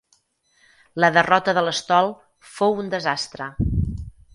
La 1.05 1.11
derrota 1.19 1.55
de 1.59 1.65
l'estol 1.67 2.13
fou 2.59 2.77
un 2.87 2.93
desastre. 2.99 3.55